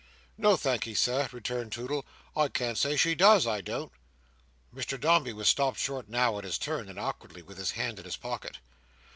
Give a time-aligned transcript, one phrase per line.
[0.35, 3.45] "No thank'ee, Sir," returned Toodle, "I can't say she does.
[3.45, 3.91] I don't."
[4.73, 8.05] Mr Dombey was stopped short now in his turn: and awkwardly: with his hand in
[8.05, 8.57] his pocket.